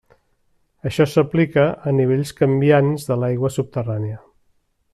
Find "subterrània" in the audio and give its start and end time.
3.59-4.19